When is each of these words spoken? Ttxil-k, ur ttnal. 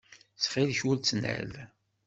Ttxil-k, 0.35 0.79
ur 0.89 0.97
ttnal. 0.97 1.51